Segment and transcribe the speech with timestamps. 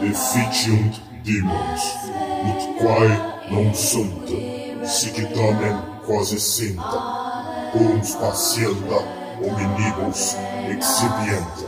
[0.00, 1.84] Efficiunt demons,
[2.48, 3.14] ut quae
[3.50, 4.28] non sunt,
[4.84, 7.00] sic tamen quasi sinta,
[7.74, 8.98] uns patienta
[9.42, 10.36] hominibus
[10.68, 11.66] exhibienta.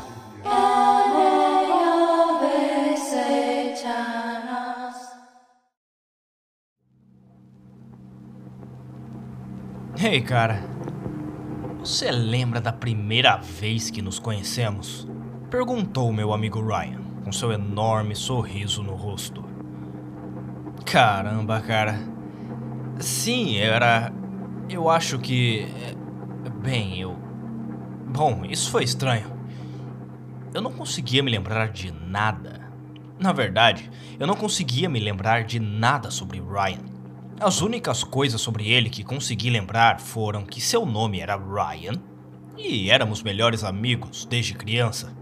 [10.02, 10.79] Ei, cara.
[11.80, 15.08] Você lembra da primeira vez que nos conhecemos?
[15.50, 19.42] Perguntou meu amigo Ryan, com seu enorme sorriso no rosto.
[20.84, 21.98] Caramba, cara.
[22.98, 24.12] Sim, era.
[24.68, 25.66] Eu acho que.
[26.62, 27.16] Bem, eu.
[28.12, 29.32] Bom, isso foi estranho.
[30.52, 32.60] Eu não conseguia me lembrar de nada.
[33.18, 36.89] Na verdade, eu não conseguia me lembrar de nada sobre Ryan.
[37.40, 41.94] As únicas coisas sobre ele que consegui lembrar foram que seu nome era Ryan
[42.54, 45.16] e éramos melhores amigos desde criança.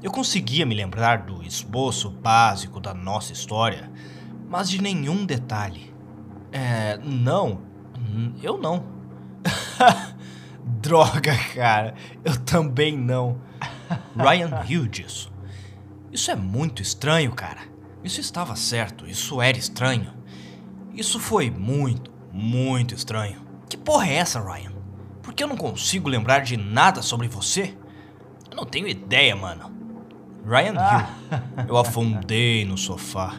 [0.00, 3.90] Eu conseguia me lembrar do esboço básico da nossa história,
[4.48, 5.92] mas de nenhum detalhe.
[6.52, 6.96] É.
[7.02, 7.62] Não.
[8.40, 8.84] Eu não.
[10.80, 11.96] Droga, cara.
[12.24, 13.40] Eu também não.
[14.16, 15.32] Ryan disso.
[16.12, 17.62] Isso é muito estranho, cara.
[18.04, 20.19] Isso estava certo, isso era estranho.
[20.94, 23.40] Isso foi muito, muito estranho.
[23.68, 24.72] Que porra é essa, Ryan?
[25.22, 27.74] Por que eu não consigo lembrar de nada sobre você?
[28.50, 29.70] Eu não tenho ideia, mano.
[30.44, 31.06] Ryan riu.
[31.68, 33.36] Eu afundei no sofá,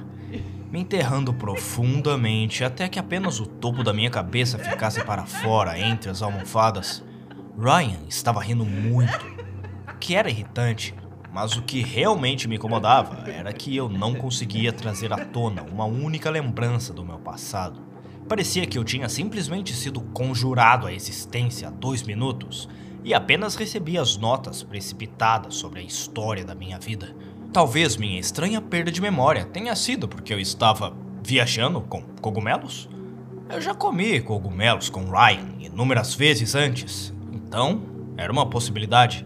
[0.71, 6.09] me enterrando profundamente até que apenas o topo da minha cabeça ficasse para fora entre
[6.09, 7.03] as almofadas.
[7.57, 9.25] Ryan estava rindo muito,
[9.89, 10.95] o que era irritante,
[11.33, 15.85] mas o que realmente me incomodava era que eu não conseguia trazer à tona uma
[15.85, 17.81] única lembrança do meu passado.
[18.27, 22.67] Parecia que eu tinha simplesmente sido conjurado à existência há dois minutos
[23.03, 27.15] e apenas recebia as notas precipitadas sobre a história da minha vida.
[27.51, 32.89] Talvez minha estranha perda de memória tenha sido porque eu estava viajando com cogumelos?
[33.49, 37.81] Eu já comi cogumelos com Ryan inúmeras vezes antes, então
[38.15, 39.25] era uma possibilidade.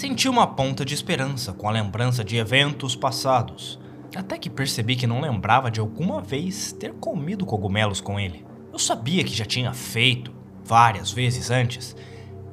[0.00, 3.78] Senti uma ponta de esperança com a lembrança de eventos passados,
[4.16, 8.42] até que percebi que não lembrava de alguma vez ter comido cogumelos com ele.
[8.72, 10.32] Eu sabia que já tinha feito
[10.64, 11.94] várias vezes antes,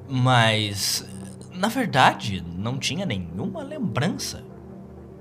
[0.09, 1.07] mas
[1.53, 4.43] na verdade não tinha nenhuma lembrança.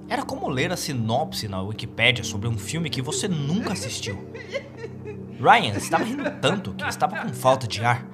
[0.08, 4.28] Era como ler a sinopse na Wikipédia sobre um filme que você nunca assistiu.
[5.38, 8.04] Ryan estava rindo tanto que estava com falta de ar.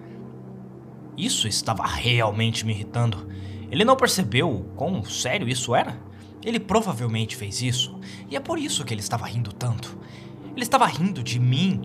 [1.17, 3.33] Isso estava realmente me irritando.
[3.73, 5.99] Ele não percebeu quão sério isso era?
[6.45, 9.97] Ele provavelmente fez isso, e é por isso que ele estava rindo tanto.
[10.55, 11.81] Ele estava rindo de mim.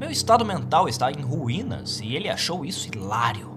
[0.00, 3.54] Meu estado mental está em ruínas e ele achou isso hilário.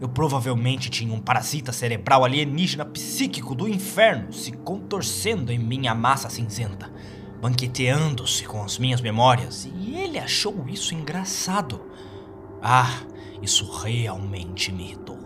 [0.00, 6.28] Eu provavelmente tinha um parasita cerebral alienígena psíquico do inferno se contorcendo em minha massa
[6.28, 6.92] cinzenta,
[7.40, 11.82] banqueteando-se com as minhas memórias, e ele achou isso engraçado.
[12.60, 13.02] Ah,
[13.40, 15.21] isso realmente me irritou.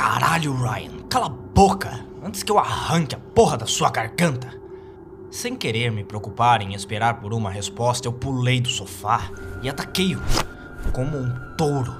[0.00, 4.50] Caralho, Ryan, cala a boca antes que eu arranque a porra da sua garganta.
[5.30, 9.30] Sem querer me preocupar em esperar por uma resposta, eu pulei do sofá
[9.62, 10.22] e ataquei-o
[10.92, 11.94] como um touro.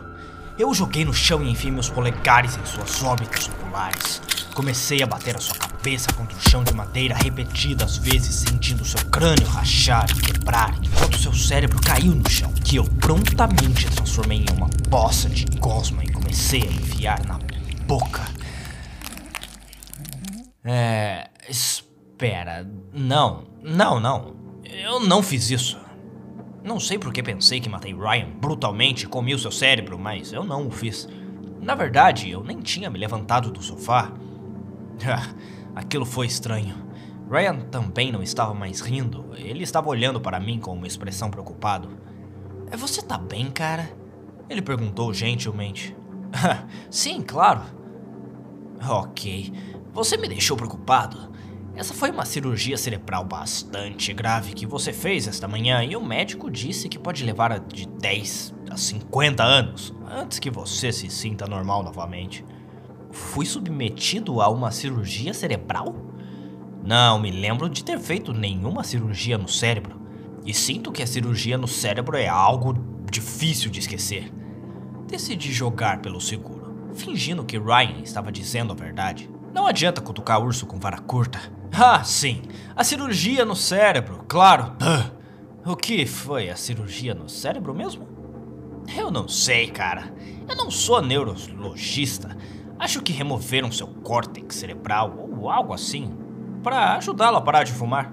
[0.59, 4.23] Eu joguei no chão e enfiei meus polegares em suas órbitas oculares.
[4.55, 9.05] Comecei a bater a sua cabeça contra o chão de madeira repetidas vezes, sentindo seu
[9.11, 14.57] crânio rachar e quebrar, enquanto seu cérebro caiu no chão, que eu prontamente transformei em
[14.57, 17.39] uma poça de gosma e comecei a enfiar na
[17.91, 18.23] boca.
[20.63, 21.29] É.
[21.49, 22.65] Espera.
[22.93, 24.37] Não, não, não.
[24.63, 25.77] Eu não fiz isso.
[26.63, 30.33] Não sei por que pensei que matei Ryan brutalmente e comi o seu cérebro, mas
[30.33, 31.09] eu não o fiz.
[31.61, 34.13] Na verdade, eu nem tinha me levantado do sofá.
[35.75, 36.77] Aquilo foi estranho.
[37.29, 39.33] Ryan também não estava mais rindo.
[39.35, 41.89] Ele estava olhando para mim com uma expressão preocupado.
[42.71, 43.91] Você tá bem, cara?
[44.49, 45.97] Ele perguntou gentilmente.
[46.89, 47.80] Sim, claro.
[48.89, 49.53] Ok,
[49.93, 51.31] você me deixou preocupado.
[51.75, 56.51] Essa foi uma cirurgia cerebral bastante grave que você fez esta manhã e o médico
[56.51, 61.83] disse que pode levar de 10 a 50 anos antes que você se sinta normal
[61.83, 62.45] novamente.
[63.11, 65.95] Fui submetido a uma cirurgia cerebral?
[66.83, 70.01] Não me lembro de ter feito nenhuma cirurgia no cérebro.
[70.47, 72.75] E sinto que a cirurgia no cérebro é algo
[73.11, 74.33] difícil de esquecer.
[75.07, 76.60] Decidi jogar pelo seguro
[76.95, 79.31] fingindo que Ryan estava dizendo a verdade.
[79.53, 81.41] Não adianta cutucar urso com vara curta.
[81.73, 82.43] Ah, sim,
[82.75, 84.73] a cirurgia no cérebro, claro.
[85.65, 88.09] O que foi a cirurgia no cérebro mesmo?
[88.97, 90.13] Eu não sei, cara.
[90.49, 92.37] Eu não sou neurologista.
[92.79, 96.17] Acho que removeram seu córtex cerebral ou algo assim
[96.63, 98.13] para ajudá-lo a parar de fumar.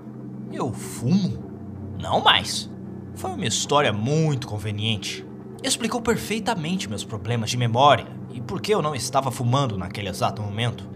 [0.51, 1.51] Eu fumo?
[1.99, 2.69] Não mais.
[3.15, 5.25] Foi uma história muito conveniente.
[5.63, 10.43] Explicou perfeitamente meus problemas de memória e por que eu não estava fumando naquele exato
[10.43, 10.87] momento.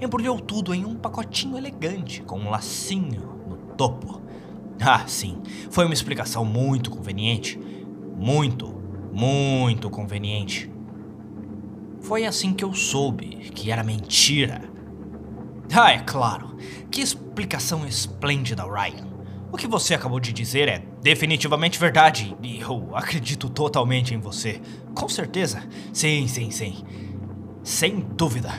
[0.00, 4.22] Embrulhou tudo em um pacotinho elegante com um lacinho no topo.
[4.80, 7.60] Ah, sim, foi uma explicação muito conveniente.
[8.16, 8.74] Muito,
[9.12, 10.72] muito conveniente.
[12.00, 14.62] Foi assim que eu soube que era mentira.
[15.74, 16.56] Ah, é claro.
[16.90, 19.15] Que explicação esplêndida, Ryan.
[19.56, 24.60] O que você acabou de dizer é definitivamente verdade e eu acredito totalmente em você.
[24.94, 25.66] Com certeza.
[25.94, 26.84] Sim, sim, sim.
[27.64, 28.50] Sem dúvida.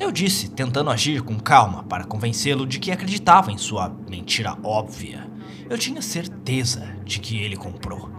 [0.00, 5.30] Eu disse, tentando agir com calma para convencê-lo de que acreditava em sua mentira óbvia.
[5.68, 8.10] Eu tinha certeza de que ele comprou.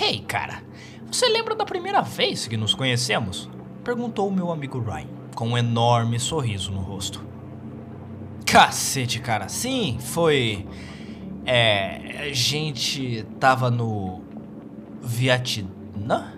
[0.00, 0.62] Hey, cara,
[1.10, 3.50] você lembra da primeira vez que nos conhecemos?
[3.82, 7.33] Perguntou meu amigo Ryan, com um enorme sorriso no rosto.
[8.54, 10.64] Cacete, cara, sim, foi.
[11.44, 12.28] É.
[12.28, 14.22] A gente tava no.
[15.02, 16.34] Vietnã?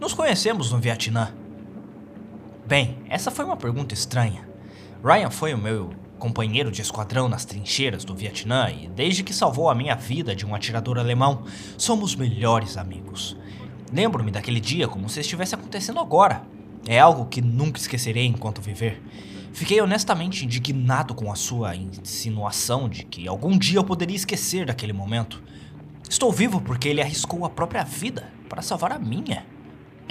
[0.00, 1.34] Nos conhecemos no Vietnã.
[2.64, 4.48] Bem, essa foi uma pergunta estranha.
[5.04, 9.68] Ryan foi o meu companheiro de esquadrão nas trincheiras do Vietnã e, desde que salvou
[9.68, 11.42] a minha vida de um atirador alemão,
[11.76, 13.36] somos melhores amigos.
[13.92, 16.44] Lembro-me daquele dia como se estivesse acontecendo agora.
[16.86, 19.02] É algo que nunca esquecerei enquanto viver.
[19.52, 24.92] Fiquei honestamente indignado com a sua insinuação de que algum dia eu poderia esquecer daquele
[24.92, 25.42] momento.
[26.08, 29.46] Estou vivo porque ele arriscou a própria vida para salvar a minha.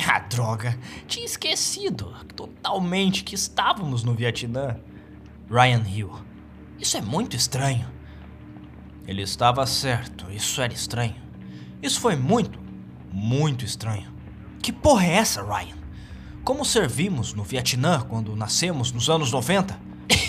[0.08, 0.78] Ah, droga,
[1.08, 4.78] tinha esquecido totalmente que estávamos no Vietnã.
[5.50, 6.12] Ryan Hill.
[6.80, 7.88] Isso é muito estranho.
[9.08, 11.16] Ele estava certo, isso era estranho.
[11.82, 12.60] Isso foi muito,
[13.12, 14.12] muito estranho.
[14.62, 15.81] Que porra é essa, Ryan?
[16.44, 19.80] Como servimos no Vietnã quando nascemos nos anos 90?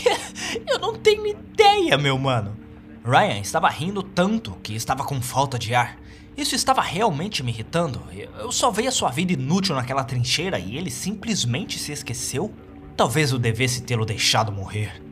[0.69, 2.55] Eu não tenho ideia, meu mano.
[3.03, 5.99] Ryan estava rindo tanto que estava com falta de ar.
[6.37, 8.03] Isso estava realmente me irritando.
[8.38, 12.53] Eu salvei a sua vida inútil naquela trincheira e ele simplesmente se esqueceu?
[12.94, 15.03] Talvez eu devesse tê-lo deixado morrer.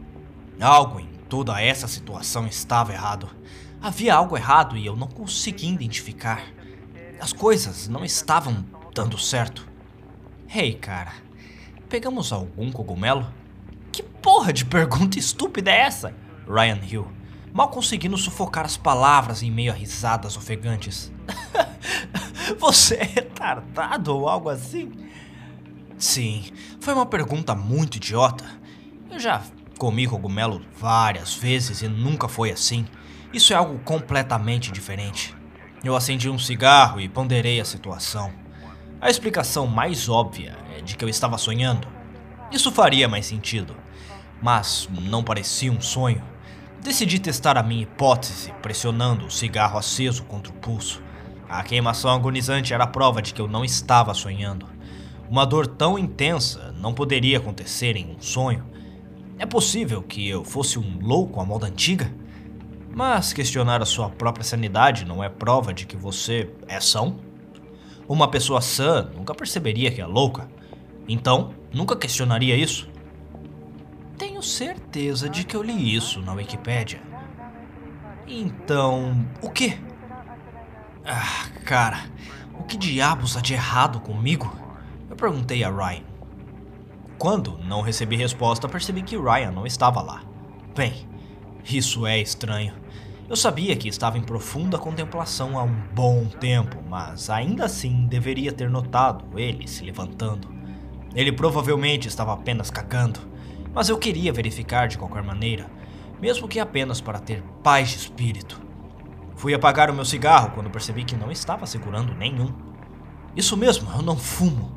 [0.61, 3.31] Algo em toda essa situação estava errado.
[3.81, 6.45] Havia algo errado e eu não conseguia identificar.
[7.19, 8.63] As coisas não estavam
[8.95, 9.70] dando certo.
[10.53, 11.13] Hey, cara,
[11.89, 13.33] pegamos algum cogumelo?
[13.93, 16.13] Que porra de pergunta estúpida é essa?
[16.45, 17.09] Ryan Hill,
[17.53, 21.13] mal conseguindo sufocar as palavras em meio a risadas ofegantes.
[22.59, 24.91] Você é retardado ou algo assim?
[25.97, 26.45] Sim,
[26.81, 28.45] foi uma pergunta muito idiota.
[29.09, 29.41] Eu já
[29.79, 32.87] Comi cogumelo várias vezes e nunca foi assim.
[33.33, 35.33] Isso é algo completamente diferente.
[35.85, 38.50] Eu acendi um cigarro e ponderei a situação.
[39.01, 41.89] A explicação mais óbvia é de que eu estava sonhando.
[42.53, 43.75] Isso faria mais sentido,
[44.43, 46.23] mas não parecia um sonho.
[46.83, 51.03] Decidi testar a minha hipótese, pressionando o cigarro aceso contra o pulso.
[51.49, 54.67] A queimação agonizante era a prova de que eu não estava sonhando.
[55.31, 58.67] Uma dor tão intensa não poderia acontecer em um sonho.
[59.39, 62.13] É possível que eu fosse um louco à moda antiga?
[62.95, 67.30] Mas questionar a sua própria sanidade não é prova de que você é são?
[68.11, 70.51] Uma pessoa sã nunca perceberia que é louca.
[71.07, 72.91] Então, nunca questionaria isso.
[74.19, 77.01] Tenho certeza de que eu li isso na Wikipédia.
[78.27, 79.79] Então, o que?
[81.07, 82.01] Ah, cara,
[82.59, 84.53] o que diabos há de errado comigo?
[85.09, 86.03] Eu perguntei a Ryan.
[87.17, 90.25] Quando não recebi resposta, percebi que Ryan não estava lá.
[90.75, 91.09] Bem,
[91.65, 92.75] isso é estranho.
[93.31, 98.51] Eu sabia que estava em profunda contemplação há um bom tempo, mas ainda assim deveria
[98.51, 100.49] ter notado ele se levantando.
[101.15, 103.21] Ele provavelmente estava apenas cagando,
[103.73, 105.71] mas eu queria verificar de qualquer maneira,
[106.21, 108.61] mesmo que apenas para ter paz de espírito.
[109.37, 112.53] Fui apagar o meu cigarro quando percebi que não estava segurando nenhum.
[113.37, 114.73] Isso mesmo, eu não fumo.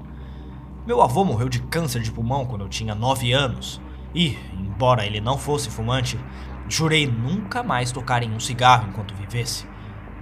[0.86, 3.81] Meu avô morreu de câncer de pulmão quando eu tinha 9 anos.
[4.13, 6.19] E, embora ele não fosse fumante,
[6.67, 9.65] jurei nunca mais tocar em um cigarro enquanto vivesse.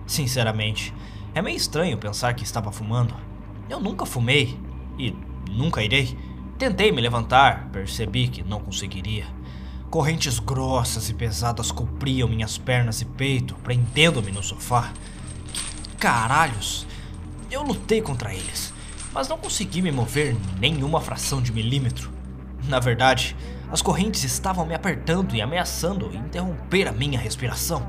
[0.05, 0.93] Sinceramente,
[1.33, 3.15] é meio estranho pensar que estava fumando.
[3.69, 4.59] Eu nunca fumei
[4.97, 5.15] e
[5.49, 6.17] nunca irei.
[6.57, 9.25] Tentei me levantar, percebi que não conseguiria.
[9.89, 14.91] Correntes grossas e pesadas cobriam minhas pernas e peito, prendendo-me no sofá.
[15.53, 16.87] Que caralhos!
[17.49, 18.71] Eu lutei contra eles
[19.13, 22.11] mas não consegui me mover nenhuma fração de milímetro.
[22.67, 23.35] Na verdade,
[23.71, 27.87] as correntes estavam me apertando e ameaçando interromper a minha respiração.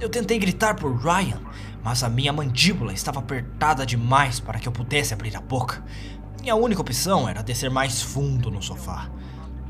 [0.00, 1.40] Eu tentei gritar por Ryan,
[1.84, 5.84] mas a minha mandíbula estava apertada demais para que eu pudesse abrir a boca.
[6.40, 9.10] Minha única opção era descer mais fundo no sofá.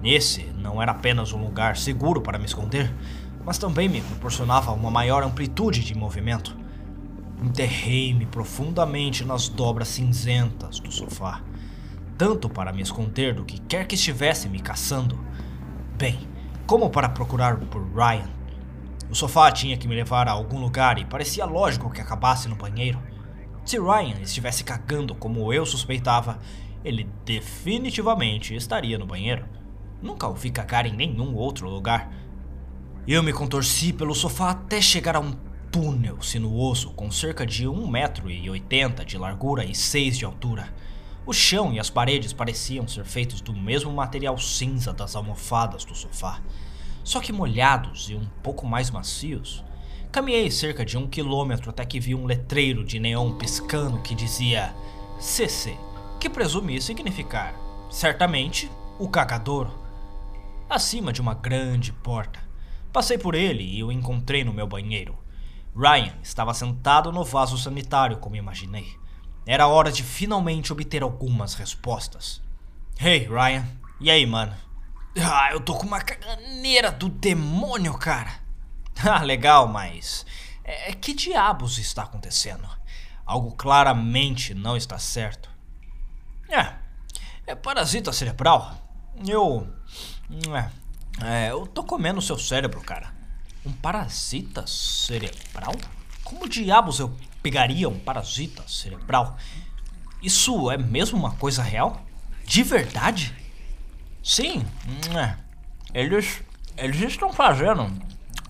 [0.04, 2.94] Esse não era apenas um lugar seguro para me esconder,
[3.44, 6.56] mas também me proporcionava uma maior amplitude de movimento.
[7.42, 11.40] Enterrei-me profundamente nas dobras cinzentas do sofá,
[12.16, 15.18] tanto para me esconder do que quer que estivesse me caçando,
[15.98, 16.16] bem,
[16.64, 18.30] como para procurar por Ryan.
[19.10, 22.54] O sofá tinha que me levar a algum lugar e parecia lógico que acabasse no
[22.54, 23.02] banheiro.
[23.64, 26.38] Se Ryan estivesse cagando como eu suspeitava,
[26.84, 29.44] ele definitivamente estaria no banheiro.
[30.00, 32.12] Nunca o vi cagar em nenhum outro lugar.
[33.04, 35.32] Eu me contorci pelo sofá até chegar a um
[35.72, 40.72] túnel sinuoso com cerca de 1,80m de largura e 6 de altura.
[41.28, 45.94] O chão e as paredes pareciam ser feitos do mesmo material cinza das almofadas do
[45.94, 46.40] sofá,
[47.04, 49.62] só que molhados e um pouco mais macios.
[50.10, 54.74] Caminhei cerca de um quilômetro até que vi um letreiro de neon piscando que dizia
[55.20, 55.76] CC,
[56.18, 57.54] que presumi significar,
[57.90, 59.70] certamente, o cagadouro
[60.66, 62.40] acima de uma grande porta.
[62.90, 65.18] Passei por ele e o encontrei no meu banheiro.
[65.76, 68.97] Ryan estava sentado no vaso sanitário, como imaginei.
[69.50, 72.42] Era hora de finalmente obter algumas respostas.
[73.00, 73.66] Hey, Ryan.
[73.98, 74.54] E aí, mano?
[75.18, 78.30] Ah, eu tô com uma caganeira do demônio, cara.
[79.08, 80.26] Ah, legal, mas.
[80.62, 82.68] É, que diabos está acontecendo?
[83.24, 85.48] Algo claramente não está certo.
[86.46, 86.74] É.
[87.46, 88.76] É parasita cerebral.
[89.26, 89.66] Eu.
[91.22, 93.14] É, é, eu tô comendo seu cérebro, cara.
[93.64, 95.74] Um parasita cerebral?
[96.22, 99.36] Como diabos eu pegaria um parasita cerebral?
[100.22, 102.04] Isso é mesmo uma coisa real?
[102.44, 103.34] De verdade?
[104.22, 104.66] Sim,
[105.94, 106.42] eles,
[106.76, 107.90] eles estão fazendo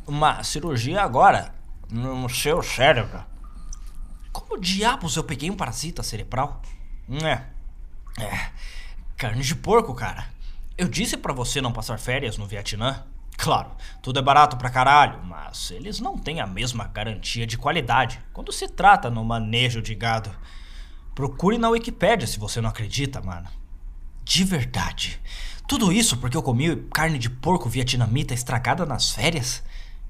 [0.06, 1.54] uma cirurgia agora
[1.90, 3.24] no seu cérebro.
[4.32, 6.62] Como diabos eu peguei um parasita cerebral?
[7.22, 8.50] É, é
[9.16, 10.26] carne de porco, cara.
[10.76, 13.04] Eu disse para você não passar férias no Vietnã.
[13.38, 13.70] Claro,
[14.02, 18.50] tudo é barato pra caralho, mas eles não têm a mesma garantia de qualidade quando
[18.50, 20.28] se trata no manejo de gado.
[21.14, 23.48] Procure na Wikipédia se você não acredita, mano.
[24.24, 25.20] De verdade.
[25.68, 29.62] Tudo isso porque eu comi carne de porco vietnamita estragada nas férias?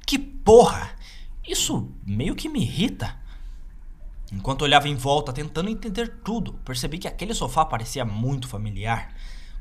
[0.06, 0.90] Que porra!
[1.46, 3.14] Isso meio que me irrita.
[4.32, 9.14] Enquanto olhava em volta tentando entender tudo, percebi que aquele sofá parecia muito familiar.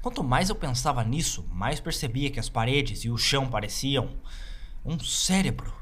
[0.07, 4.11] Quanto mais eu pensava nisso, mais percebia que as paredes e o chão pareciam
[4.85, 5.73] um cérebro.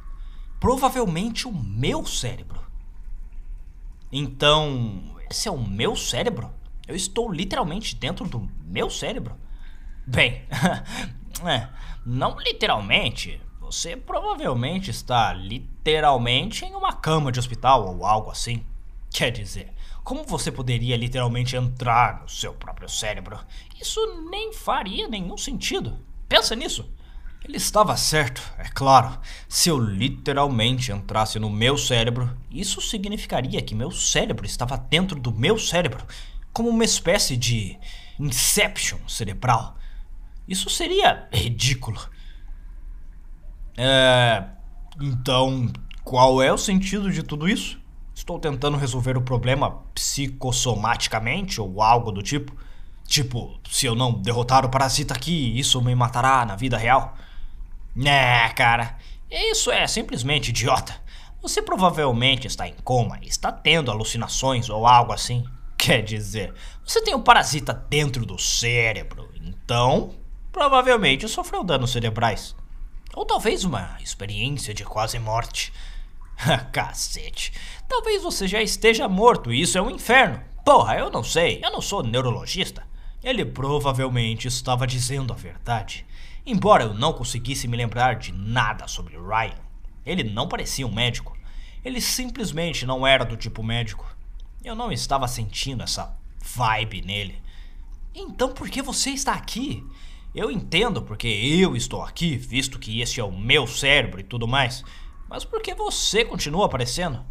[0.59, 2.59] Provavelmente o meu cérebro.
[4.11, 6.51] Então, esse é o meu cérebro?
[6.87, 9.37] Eu estou literalmente dentro do meu cérebro?
[10.07, 10.41] Bem,
[11.45, 11.69] é,
[12.03, 13.39] não literalmente.
[13.61, 18.65] Você provavelmente está literalmente em uma cama de hospital ou algo assim.
[19.11, 19.71] Quer dizer,
[20.05, 23.39] como você poderia literalmente entrar no seu próprio cérebro?
[23.81, 25.99] Isso nem faria nenhum sentido.
[26.29, 26.87] Pensa nisso.
[27.43, 29.19] Ele estava certo, é claro.
[29.49, 35.31] Se eu literalmente entrasse no meu cérebro, isso significaria que meu cérebro estava dentro do
[35.33, 36.05] meu cérebro,
[36.53, 37.75] como uma espécie de
[38.19, 39.75] inception cerebral.
[40.47, 41.99] Isso seria ridículo.
[43.75, 44.43] É.
[45.01, 47.83] Então, qual é o sentido de tudo isso?
[48.15, 52.55] Estou tentando resolver o problema psicossomaticamente ou algo do tipo.
[53.05, 57.15] Tipo, se eu não derrotar o parasita aqui, isso me matará na vida real?
[57.93, 58.97] Né, cara,
[59.29, 60.95] isso é simplesmente idiota.
[61.41, 65.43] Você provavelmente está em coma e está tendo alucinações ou algo assim.
[65.77, 66.53] Quer dizer,
[66.83, 70.11] você tem um parasita dentro do cérebro, então
[70.53, 72.55] provavelmente sofreu danos cerebrais.
[73.13, 75.71] Ou talvez uma experiência de quase morte.
[76.71, 77.53] Cacete.
[77.87, 80.41] Talvez você já esteja morto e isso é um inferno.
[80.65, 82.83] Porra, eu não sei, eu não sou neurologista.
[83.23, 86.05] Ele provavelmente estava dizendo a verdade.
[86.45, 89.57] Embora eu não conseguisse me lembrar de nada sobre Ryan,
[90.05, 91.35] ele não parecia um médico.
[91.83, 94.05] Ele simplesmente não era do tipo médico.
[94.63, 97.41] Eu não estava sentindo essa vibe nele.
[98.13, 99.83] Então por que você está aqui?
[100.33, 104.47] Eu entendo porque eu estou aqui, visto que esse é o meu cérebro e tudo
[104.47, 104.83] mais.
[105.35, 107.25] Mas por que você continua aparecendo?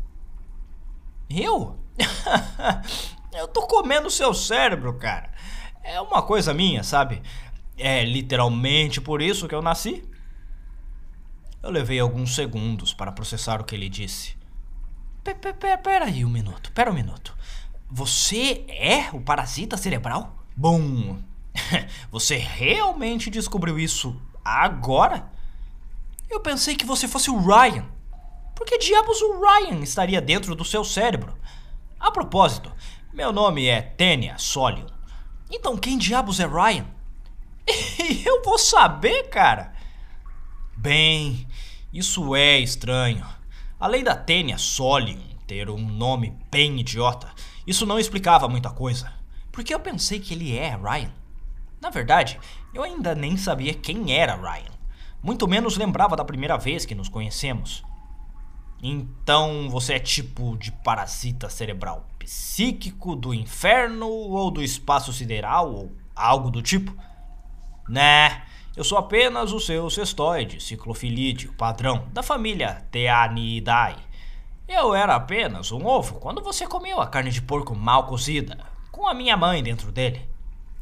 [1.31, 1.79] Eu?
[3.33, 5.33] eu tô comendo seu cérebro, cara.
[5.83, 7.23] É uma coisa minha, sabe?
[7.79, 10.07] É literalmente por isso que eu nasci.
[11.63, 14.37] Eu levei alguns segundos para processar o que ele disse.
[15.83, 17.35] Pera aí um minuto, pera um minuto.
[17.91, 20.45] Você é o parasita cerebral?
[20.55, 21.17] Bom,
[22.13, 25.33] você realmente descobriu isso agora?
[26.29, 27.94] Eu pensei que você fosse o Ryan.
[28.55, 31.37] Por que diabos o Ryan estaria dentro do seu cérebro?
[31.99, 32.73] A propósito,
[33.13, 34.87] meu nome é Tênia Solion.
[35.51, 36.87] Então quem diabos é Ryan?
[38.25, 39.75] Eu vou saber, cara.
[40.77, 41.49] Bem,
[41.93, 43.27] isso é estranho.
[43.81, 47.31] Além da Tênia Solium ter um nome bem idiota,
[47.67, 49.13] isso não explicava muita coisa.
[49.51, 51.13] Porque eu pensei que ele é Ryan.
[51.81, 52.39] Na verdade,
[52.73, 54.73] eu ainda nem sabia quem era Ryan.
[55.23, 57.83] Muito menos lembrava da primeira vez que nos conhecemos.
[58.87, 65.93] Então você é tipo de parasita cerebral psíquico do inferno ou do espaço sideral ou
[66.15, 66.95] algo do tipo?
[67.89, 68.43] Né,
[68.77, 73.97] eu sou apenas o seu cestoide ciclofilídeo padrão da família Teanidae.
[74.69, 78.59] Eu era apenas um ovo quando você comeu a carne de porco mal cozida,
[78.93, 80.29] com a minha mãe dentro dele.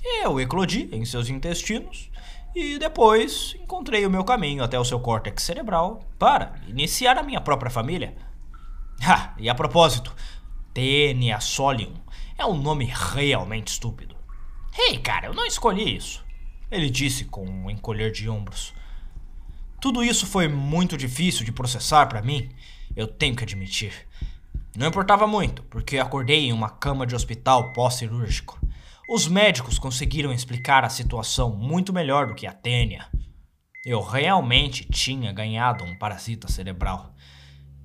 [0.03, 2.11] Eu eclodi em seus intestinos
[2.55, 7.41] e depois encontrei o meu caminho até o seu córtex cerebral para iniciar a minha
[7.41, 8.15] própria família.
[9.03, 10.15] Ah, e a propósito,
[10.73, 11.95] Tenia Solium
[12.39, 14.17] é um nome realmente estúpido.
[14.79, 16.25] Ei, hey, cara, eu não escolhi isso.
[16.71, 18.73] Ele disse com um encolher de ombros.
[19.81, 22.51] Tudo isso foi muito difícil de processar para mim,
[22.95, 23.93] eu tenho que admitir.
[24.77, 28.59] Não importava muito, porque acordei em uma cama de hospital pós-cirúrgico.
[29.15, 33.05] Os médicos conseguiram explicar a situação muito melhor do que a Tênia.
[33.85, 37.15] Eu realmente tinha ganhado um parasita cerebral.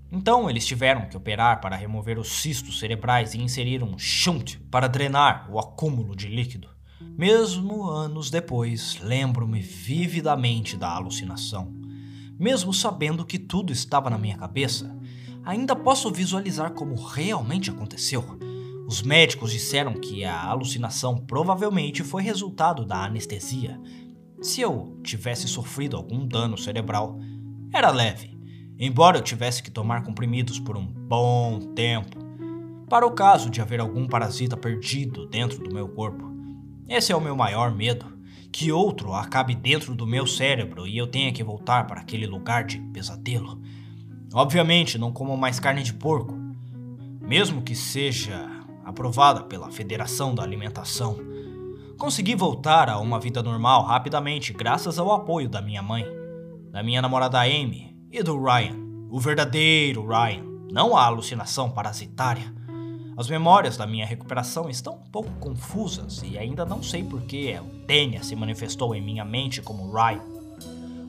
[0.10, 4.88] Então eles tiveram que operar para remover os cistos cerebrais e inserir um shunt para
[4.88, 6.70] drenar o acúmulo de líquido.
[7.02, 11.74] Mesmo anos depois, lembro-me vividamente da alucinação.
[12.40, 14.98] Mesmo sabendo que tudo estava na minha cabeça,
[15.44, 18.57] ainda posso visualizar como realmente aconteceu.
[18.88, 23.78] Os médicos disseram que a alucinação provavelmente foi resultado da anestesia.
[24.42, 27.20] Se eu tivesse sofrido algum dano cerebral,
[27.74, 28.40] era leve,
[28.80, 32.18] embora eu tivesse que tomar comprimidos por um bom tempo,
[32.88, 36.32] para o caso de haver algum parasita perdido dentro do meu corpo.
[36.88, 38.06] Esse é o meu maior medo,
[38.54, 42.64] que outro acabe dentro do meu cérebro e eu tenha que voltar para aquele lugar
[42.64, 43.62] de pesadelo.
[44.34, 46.34] Obviamente, não como mais carne de porco,
[47.20, 48.57] mesmo que seja
[48.88, 51.18] aprovada pela Federação da Alimentação.
[51.98, 56.06] Consegui voltar a uma vida normal rapidamente graças ao apoio da minha mãe,
[56.72, 58.78] da minha namorada Amy e do Ryan,
[59.12, 62.56] o verdadeiro Ryan, não a alucinação parasitária.
[63.18, 67.54] As memórias da minha recuperação estão um pouco confusas e ainda não sei por que
[67.60, 70.37] o Tênia se manifestou em minha mente como Ryan.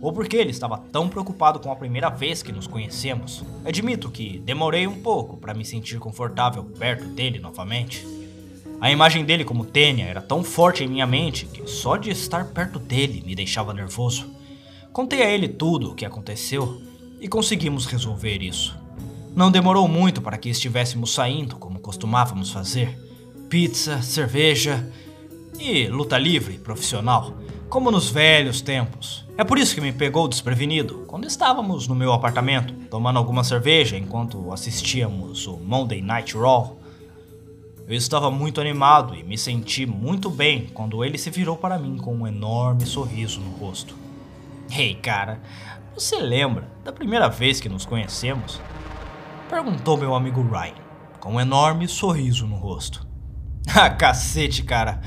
[0.00, 3.44] Ou porque ele estava tão preocupado com a primeira vez que nos conhecemos.
[3.64, 8.06] Admito que demorei um pouco para me sentir confortável perto dele novamente.
[8.80, 12.44] A imagem dele como Tênia era tão forte em minha mente que só de estar
[12.46, 14.30] perto dele me deixava nervoso.
[14.92, 16.80] Contei a ele tudo o que aconteceu
[17.20, 18.78] e conseguimos resolver isso.
[19.34, 22.96] Não demorou muito para que estivéssemos saindo como costumávamos fazer.
[23.48, 24.88] Pizza, cerveja
[25.58, 27.36] e luta livre profissional
[27.68, 29.26] como nos velhos tempos.
[29.36, 33.96] É por isso que me pegou desprevenido quando estávamos no meu apartamento, tomando alguma cerveja
[33.96, 36.78] enquanto assistíamos o Monday Night Raw.
[37.86, 41.96] Eu estava muito animado e me senti muito bem quando ele se virou para mim
[41.98, 43.94] com um enorme sorriso no rosto.
[44.70, 45.40] Ei, hey, cara,
[45.94, 48.60] você lembra da primeira vez que nos conhecemos?
[49.48, 50.74] Perguntou meu amigo Ryan,
[51.20, 53.06] com um enorme sorriso no rosto.
[53.70, 55.02] Ah, cacete, cara.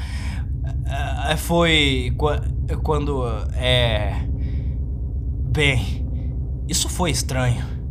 [0.91, 2.13] Uh, foi
[2.83, 3.23] quando.
[3.55, 4.27] É.
[5.53, 6.05] Bem,
[6.67, 7.81] isso foi estranho.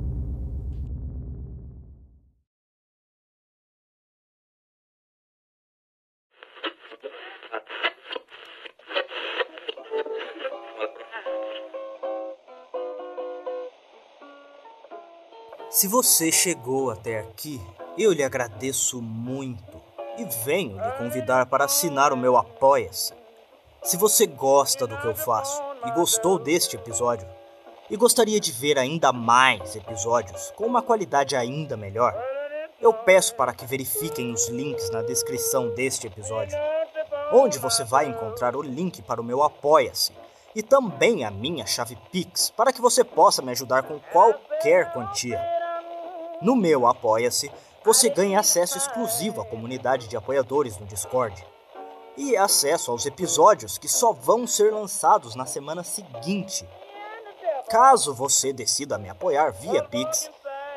[15.71, 17.59] Se você chegou até aqui,
[17.97, 19.80] eu lhe agradeço muito
[20.21, 23.15] e venho lhe convidar para assinar o meu Apoia-se.
[23.83, 27.27] Se você gosta do que eu faço e gostou deste episódio,
[27.89, 32.15] e gostaria de ver ainda mais episódios com uma qualidade ainda melhor,
[32.81, 36.57] eu peço para que verifiquem os links na descrição deste episódio,
[37.33, 40.13] onde você vai encontrar o link para o meu Apoia-se
[40.55, 45.41] e também a minha chave Pix para que você possa me ajudar com qualquer quantia.
[46.41, 47.51] No meu Apoia-se,
[47.85, 51.45] você ganha acesso exclusivo à comunidade de apoiadores no Discord
[52.17, 56.69] e acesso aos episódios que só vão ser lançados na semana seguinte.
[57.69, 60.31] Caso você decida me apoiar via Pix,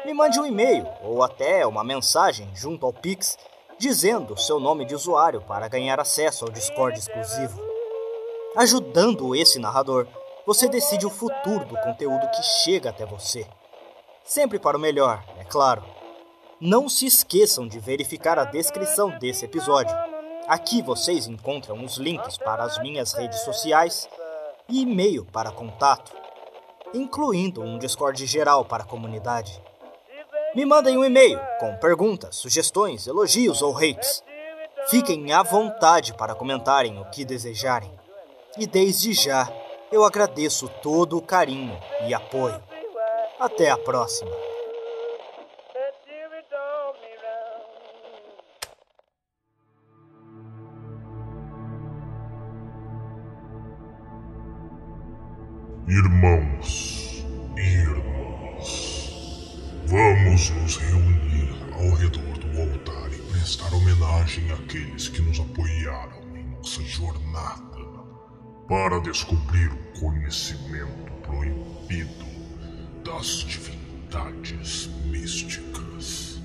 [0.05, 3.37] me mande um e-mail ou até uma mensagem junto ao Pix
[3.77, 7.61] dizendo seu nome de usuário para ganhar acesso ao Discord exclusivo.
[8.55, 10.07] Ajudando esse narrador,
[10.45, 13.45] você decide o futuro do conteúdo que chega até você.
[14.23, 15.83] Sempre para o melhor, é claro.
[16.65, 19.93] Não se esqueçam de verificar a descrição desse episódio
[20.47, 24.07] Aqui vocês encontram os links para as minhas redes sociais
[24.69, 26.15] e e-mail para contato,
[26.93, 29.61] incluindo um Discord geral para a comunidade.
[30.55, 34.23] Me mandem um e-mail com perguntas, sugestões, elogios ou hates.
[34.87, 37.91] Fiquem à vontade para comentarem o que desejarem.
[38.57, 39.51] E desde já,
[39.91, 42.63] eu agradeço todo o carinho e apoio.
[43.37, 44.52] Até a próxima!
[55.85, 57.25] Irmãos
[57.57, 65.41] e irmãs, vamos nos reunir ao redor do altar e prestar homenagem àqueles que nos
[65.41, 67.83] apoiaram em nossa jornada
[68.69, 72.27] para descobrir o conhecimento proibido
[73.03, 76.41] das divindades místicas.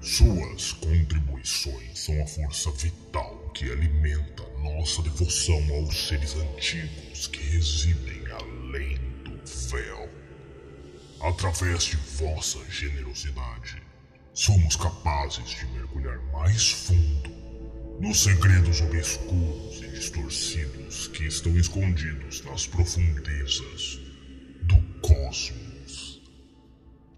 [0.00, 8.22] Suas contribuições são a força vital que alimenta nossa devoção aos seres antigos que residem
[8.32, 10.08] além do véu.
[11.20, 13.82] Através de vossa generosidade,
[14.32, 17.30] somos capazes de mergulhar mais fundo
[18.00, 24.00] nos segredos obscuros e distorcidos que estão escondidos nas profundezas
[24.62, 26.22] do cosmos.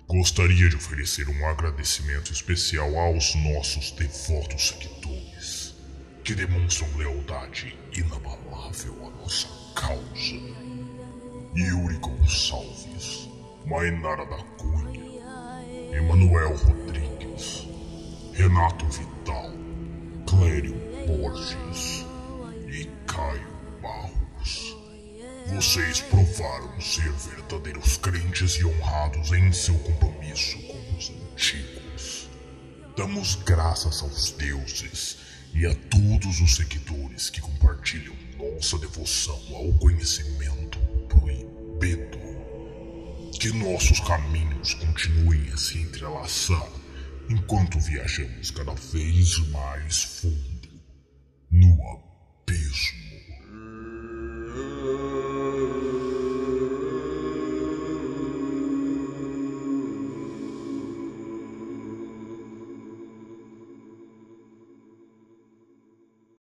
[0.08, 5.21] Gostaria de oferecer um agradecimento especial aos nossos devotos seguidores
[6.24, 10.36] que demonstram lealdade inabalável à nossa causa.
[11.56, 13.28] Yuri Gonçalves,
[13.66, 15.20] Mainara da Cunha,
[15.92, 17.66] Emanuel Rodrigues,
[18.34, 19.50] Renato Vital,
[20.28, 20.74] Clério
[21.06, 22.06] Borges
[22.68, 23.48] e Caio
[23.82, 24.76] Barros.
[25.48, 32.28] Vocês provaram ser verdadeiros crentes e honrados em seu compromisso com os antigos.
[32.96, 40.78] Damos graças aos deuses e a todos os seguidores que compartilham nossa devoção ao conhecimento
[41.08, 42.18] proibido.
[43.38, 46.68] Que nossos caminhos continuem a se entrelaçar
[47.28, 50.51] enquanto viajamos cada vez mais fundo.